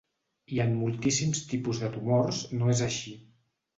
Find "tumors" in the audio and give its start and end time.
1.99-2.41